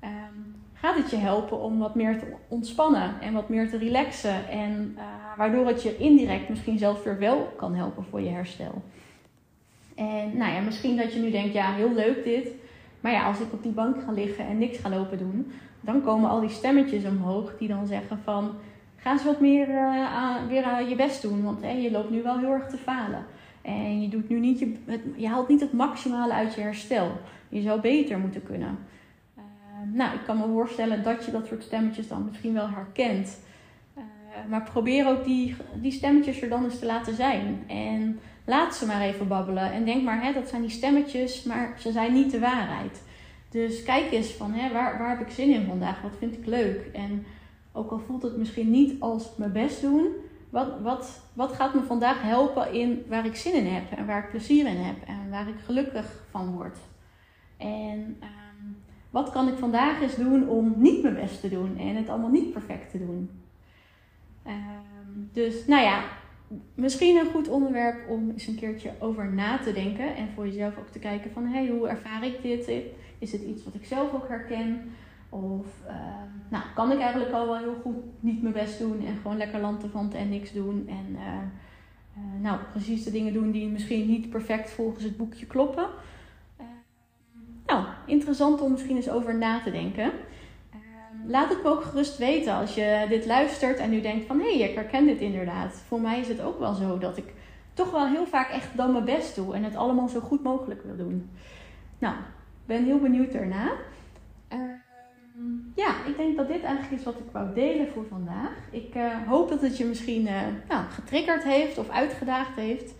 ehm, 0.00 0.34
gaat 0.72 0.96
het 0.96 1.10
je 1.10 1.16
helpen 1.16 1.60
om 1.60 1.78
wat 1.78 1.94
meer 1.94 2.18
te 2.18 2.32
ontspannen 2.48 3.20
en 3.20 3.32
wat 3.32 3.48
meer 3.48 3.70
te 3.70 3.78
relaxen. 3.78 4.48
En 4.48 4.94
uh, 4.96 5.02
waardoor 5.36 5.66
het 5.66 5.82
je 5.82 5.96
indirect 5.96 6.48
misschien 6.48 6.78
zelfs 6.78 7.02
weer 7.02 7.18
wel 7.18 7.52
kan 7.56 7.74
helpen 7.74 8.04
voor 8.04 8.20
je 8.20 8.28
herstel. 8.28 8.82
En 9.94 10.36
nou 10.36 10.52
ja, 10.52 10.60
misschien 10.60 10.96
dat 10.96 11.12
je 11.12 11.20
nu 11.20 11.30
denkt, 11.30 11.54
ja, 11.54 11.72
heel 11.72 11.94
leuk 11.94 12.24
dit. 12.24 12.48
Maar 13.06 13.14
ja, 13.14 13.26
als 13.26 13.40
ik 13.40 13.52
op 13.52 13.62
die 13.62 13.72
bank 13.72 14.02
ga 14.02 14.12
liggen 14.12 14.46
en 14.46 14.58
niks 14.58 14.78
ga 14.78 14.88
lopen 14.88 15.18
doen, 15.18 15.52
dan 15.80 16.02
komen 16.02 16.30
al 16.30 16.40
die 16.40 16.48
stemmetjes 16.48 17.04
omhoog 17.04 17.56
die 17.58 17.68
dan 17.68 17.86
zeggen 17.86 18.18
van, 18.24 18.50
ga 18.96 19.12
eens 19.12 19.24
wat 19.24 19.40
meer 19.40 19.78
aan, 19.78 20.48
weer 20.48 20.88
je 20.88 20.96
best 20.96 21.22
doen, 21.22 21.42
want 21.42 21.60
je 21.62 21.90
loopt 21.90 22.10
nu 22.10 22.22
wel 22.22 22.38
heel 22.38 22.52
erg 22.52 22.66
te 22.66 22.76
falen. 22.76 23.24
En 23.62 24.02
je, 24.02 24.08
doet 24.08 24.28
nu 24.28 24.40
niet 24.40 24.58
je, 24.58 24.74
je 25.16 25.28
haalt 25.28 25.48
niet 25.48 25.60
het 25.60 25.72
maximale 25.72 26.32
uit 26.32 26.54
je 26.54 26.60
herstel. 26.60 27.10
Je 27.48 27.60
zou 27.60 27.80
beter 27.80 28.18
moeten 28.18 28.42
kunnen. 28.42 28.78
Uh, 29.38 29.42
nou, 29.92 30.14
ik 30.14 30.24
kan 30.24 30.36
me 30.36 30.44
voorstellen 30.46 31.02
dat 31.02 31.24
je 31.24 31.30
dat 31.30 31.46
soort 31.46 31.62
stemmetjes 31.62 32.08
dan 32.08 32.24
misschien 32.24 32.52
wel 32.52 32.68
herkent. 32.68 33.40
Uh, 33.96 34.02
maar 34.48 34.62
probeer 34.62 35.08
ook 35.08 35.24
die, 35.24 35.56
die 35.74 35.92
stemmetjes 35.92 36.42
er 36.42 36.48
dan 36.48 36.64
eens 36.64 36.78
te 36.78 36.86
laten 36.86 37.14
zijn. 37.14 37.64
En 37.66 38.18
laat 38.46 38.74
ze 38.74 38.86
maar 38.86 39.00
even 39.00 39.28
babbelen. 39.28 39.72
En 39.72 39.84
denk 39.84 40.02
maar, 40.02 40.22
hè, 40.22 40.32
dat 40.32 40.48
zijn 40.48 40.62
die 40.62 40.70
stemmetjes, 40.70 41.42
maar 41.42 41.76
ze 41.78 41.92
zijn 41.92 42.12
niet 42.12 42.30
de 42.30 42.38
waarheid. 42.38 43.02
Dus 43.50 43.82
kijk 43.82 44.12
eens 44.12 44.32
van, 44.32 44.52
hè, 44.52 44.72
waar, 44.72 44.98
waar 44.98 45.18
heb 45.18 45.26
ik 45.26 45.34
zin 45.34 45.50
in 45.50 45.66
vandaag? 45.66 46.02
Wat 46.02 46.16
vind 46.18 46.32
ik 46.32 46.46
leuk? 46.46 46.90
En 46.92 47.26
ook 47.72 47.90
al 47.90 47.98
voelt 47.98 48.22
het 48.22 48.36
misschien 48.36 48.70
niet 48.70 49.00
als 49.00 49.28
mijn 49.36 49.52
best 49.52 49.80
doen, 49.80 50.06
wat, 50.50 50.80
wat, 50.80 51.22
wat 51.32 51.52
gaat 51.52 51.74
me 51.74 51.82
vandaag 51.82 52.22
helpen 52.22 52.72
in 52.72 53.04
waar 53.08 53.26
ik 53.26 53.36
zin 53.36 53.54
in 53.54 53.66
heb 53.66 53.98
en 53.98 54.06
waar 54.06 54.24
ik 54.24 54.30
plezier 54.30 54.66
in 54.66 54.76
heb 54.76 54.96
en 55.06 55.30
waar 55.30 55.48
ik 55.48 55.58
gelukkig 55.64 56.22
van 56.30 56.52
word? 56.52 56.78
En 57.56 58.16
ehm, 58.20 58.72
wat 59.10 59.30
kan 59.30 59.48
ik 59.48 59.58
vandaag 59.58 60.00
eens 60.00 60.14
doen 60.14 60.48
om 60.48 60.74
niet 60.76 61.02
mijn 61.02 61.14
best 61.14 61.40
te 61.40 61.48
doen 61.48 61.78
en 61.78 61.96
het 61.96 62.08
allemaal 62.08 62.30
niet 62.30 62.52
perfect 62.52 62.90
te 62.90 62.98
doen? 62.98 63.30
Ehm, 64.42 65.32
dus 65.32 65.66
nou 65.66 65.82
ja, 65.82 66.04
misschien 66.74 67.16
een 67.16 67.30
goed 67.30 67.48
onderwerp 67.48 68.08
om 68.08 68.30
eens 68.30 68.46
een 68.46 68.54
keertje 68.54 68.90
over 68.98 69.32
na 69.32 69.58
te 69.58 69.72
denken 69.72 70.16
en 70.16 70.28
voor 70.34 70.46
jezelf 70.46 70.78
ook 70.78 70.88
te 70.88 70.98
kijken 70.98 71.30
van 71.30 71.46
hey, 71.46 71.68
hoe 71.68 71.88
ervaar 71.88 72.24
ik 72.24 72.42
dit? 72.42 72.70
Is 73.18 73.32
het 73.32 73.42
iets 73.42 73.64
wat 73.64 73.74
ik 73.74 73.84
zelf 73.84 74.14
ook 74.14 74.28
herken? 74.28 74.92
Of 75.28 75.66
uh, 75.86 75.94
nou, 76.48 76.64
kan 76.74 76.92
ik 76.92 76.98
eigenlijk 76.98 77.32
al 77.32 77.46
wel 77.46 77.58
heel 77.58 77.76
goed 77.82 77.96
niet 78.20 78.42
mijn 78.42 78.54
best 78.54 78.78
doen 78.78 79.06
en 79.06 79.16
gewoon 79.22 79.36
lekker 79.36 79.60
lanterfanten 79.60 80.18
en 80.18 80.28
niks 80.28 80.52
doen. 80.52 80.88
En 80.88 81.06
uh, 81.12 81.22
uh, 82.16 82.42
nou, 82.42 82.58
precies 82.72 83.04
de 83.04 83.10
dingen 83.10 83.32
doen 83.32 83.50
die 83.50 83.68
misschien 83.68 84.06
niet 84.06 84.30
perfect 84.30 84.70
volgens 84.70 85.04
het 85.04 85.16
boekje 85.16 85.46
kloppen. 85.46 85.86
nou, 87.66 87.84
interessant 88.06 88.60
om 88.60 88.70
misschien 88.70 88.96
eens 88.96 89.10
over 89.10 89.34
na 89.34 89.60
te 89.60 89.70
denken. 89.70 90.12
Laat 91.26 91.48
het 91.48 91.62
me 91.62 91.68
ook 91.68 91.82
gerust 91.82 92.18
weten 92.18 92.54
als 92.54 92.74
je 92.74 93.06
dit 93.08 93.26
luistert 93.26 93.78
en 93.78 93.90
nu 93.90 94.00
denkt 94.00 94.26
van 94.26 94.40
hé, 94.40 94.58
hey, 94.58 94.68
ik 94.68 94.74
herken 94.74 95.06
dit 95.06 95.20
inderdaad. 95.20 95.82
Voor 95.86 96.00
mij 96.00 96.20
is 96.20 96.28
het 96.28 96.40
ook 96.40 96.58
wel 96.58 96.74
zo 96.74 96.98
dat 96.98 97.16
ik 97.16 97.32
toch 97.74 97.90
wel 97.90 98.06
heel 98.06 98.26
vaak 98.26 98.50
echt 98.50 98.76
dan 98.76 98.92
mijn 98.92 99.04
best 99.04 99.34
doe 99.34 99.54
en 99.54 99.64
het 99.64 99.76
allemaal 99.76 100.08
zo 100.08 100.20
goed 100.20 100.42
mogelijk 100.42 100.82
wil 100.82 100.96
doen. 100.96 101.30
Nou, 101.98 102.14
ben 102.66 102.84
heel 102.84 102.98
benieuwd 102.98 103.32
daarna. 103.32 103.72
Ja, 105.74 106.06
ik 106.06 106.16
denk 106.16 106.36
dat 106.36 106.48
dit 106.48 106.62
eigenlijk 106.62 106.98
is 106.98 107.04
wat 107.04 107.14
ik 107.14 107.32
wou 107.32 107.54
delen 107.54 107.88
voor 107.88 108.04
vandaag. 108.08 108.50
Ik 108.70 108.94
uh, 108.94 109.12
hoop 109.26 109.48
dat 109.48 109.60
het 109.60 109.76
je 109.76 109.84
misschien 109.84 110.22
uh, 110.22 110.40
nou, 110.68 110.84
getriggerd 110.90 111.42
heeft 111.42 111.78
of 111.78 111.88
uitgedaagd 111.88 112.56
heeft. 112.56 112.94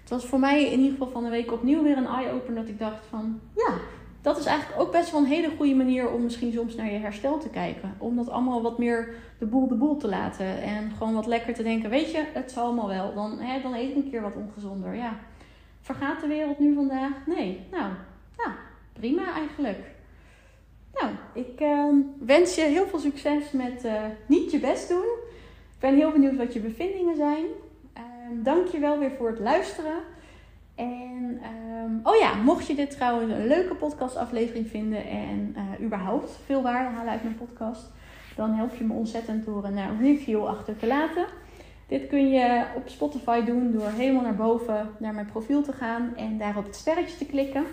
Het 0.00 0.10
was 0.10 0.26
voor 0.26 0.38
mij 0.38 0.64
in 0.64 0.78
ieder 0.78 0.92
geval 0.92 1.10
van 1.10 1.24
de 1.24 1.30
week 1.30 1.52
opnieuw 1.52 1.82
weer 1.82 1.96
een 1.96 2.06
eye-opener 2.06 2.60
dat 2.60 2.68
ik 2.68 2.78
dacht 2.78 3.06
van... 3.06 3.40
Ja, 3.54 3.74
dat 4.28 4.38
is 4.38 4.46
eigenlijk 4.46 4.80
ook 4.80 4.92
best 4.92 5.10
wel 5.10 5.20
een 5.20 5.26
hele 5.26 5.50
goede 5.56 5.74
manier 5.74 6.10
om 6.10 6.22
misschien 6.22 6.52
soms 6.52 6.74
naar 6.74 6.92
je 6.92 6.98
herstel 6.98 7.38
te 7.38 7.48
kijken. 7.48 7.94
Om 7.98 8.16
dat 8.16 8.30
allemaal 8.30 8.62
wat 8.62 8.78
meer 8.78 9.14
de 9.38 9.46
boel 9.46 9.68
de 9.68 9.74
boel 9.74 9.96
te 9.96 10.08
laten. 10.08 10.62
En 10.62 10.90
gewoon 10.98 11.14
wat 11.14 11.26
lekker 11.26 11.54
te 11.54 11.62
denken, 11.62 11.90
weet 11.90 12.10
je, 12.10 12.24
het 12.32 12.52
zal 12.52 12.64
allemaal 12.64 12.88
wel. 12.88 13.14
Dan, 13.14 13.38
hè, 13.38 13.60
dan 13.62 13.74
eet 13.74 13.90
ik 13.90 13.96
een 13.96 14.10
keer 14.10 14.22
wat 14.22 14.36
ongezonder. 14.36 14.94
Ja, 14.94 15.16
vergaat 15.80 16.20
de 16.20 16.26
wereld 16.26 16.58
nu 16.58 16.74
vandaag? 16.74 17.26
Nee, 17.26 17.60
nou, 17.70 17.92
nou 18.36 18.50
prima 18.92 19.32
eigenlijk. 19.32 19.80
Nou, 20.94 21.12
ik 21.34 21.60
uh, 21.60 21.94
wens 22.18 22.54
je 22.54 22.62
heel 22.62 22.86
veel 22.86 22.98
succes 22.98 23.50
met 23.52 23.84
uh, 23.84 24.04
niet 24.26 24.50
je 24.50 24.58
best 24.58 24.88
doen. 24.88 25.06
Ik 25.74 25.78
ben 25.78 25.94
heel 25.94 26.12
benieuwd 26.12 26.36
wat 26.36 26.52
je 26.52 26.60
bevindingen 26.60 27.16
zijn. 27.16 27.44
Uh, 27.96 28.02
Dank 28.32 28.66
je 28.66 28.78
wel 28.78 28.98
weer 28.98 29.12
voor 29.18 29.28
het 29.28 29.38
luisteren. 29.38 29.98
En 30.78 31.40
um, 31.84 32.00
oh 32.02 32.16
ja, 32.16 32.34
mocht 32.34 32.66
je 32.66 32.74
dit 32.74 32.90
trouwens 32.90 33.32
een 33.32 33.46
leuke 33.46 33.74
podcastaflevering 33.74 34.68
vinden 34.68 35.06
en 35.06 35.54
uh, 35.56 35.84
überhaupt 35.84 36.38
veel 36.44 36.62
waarde 36.62 36.94
halen 36.94 37.12
uit 37.12 37.22
mijn 37.22 37.36
podcast, 37.36 37.90
dan 38.36 38.52
help 38.52 38.74
je 38.74 38.84
me 38.84 38.92
ontzettend 38.92 39.44
door 39.44 39.64
een 39.64 40.00
review 40.00 40.46
achter 40.46 40.76
te 40.76 40.86
laten. 40.86 41.26
Dit 41.86 42.06
kun 42.06 42.28
je 42.28 42.64
op 42.76 42.88
Spotify 42.88 43.44
doen 43.44 43.72
door 43.72 43.88
helemaal 43.88 44.22
naar 44.22 44.36
boven 44.36 44.90
naar 44.98 45.14
mijn 45.14 45.26
profiel 45.26 45.62
te 45.62 45.72
gaan 45.72 46.16
en 46.16 46.38
daar 46.38 46.56
op 46.56 46.64
het 46.64 46.76
sterretje 46.76 47.16
te 47.16 47.26
klikken. 47.26 47.64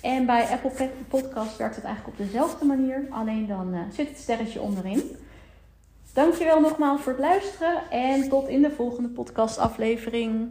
En 0.00 0.26
bij 0.26 0.46
Apple 0.46 0.88
Podcast 1.08 1.56
werkt 1.56 1.76
het 1.76 1.84
eigenlijk 1.84 2.18
op 2.18 2.26
dezelfde 2.26 2.64
manier, 2.64 3.06
alleen 3.10 3.46
dan 3.46 3.74
uh, 3.74 3.80
zit 3.92 4.08
het 4.08 4.18
sterretje 4.18 4.60
onderin. 4.60 5.02
Dankjewel 6.12 6.60
nogmaals 6.60 7.00
voor 7.00 7.12
het 7.12 7.20
luisteren 7.20 7.90
en 7.90 8.28
tot 8.28 8.48
in 8.48 8.62
de 8.62 8.70
volgende 8.70 9.08
podcastaflevering. 9.08 10.50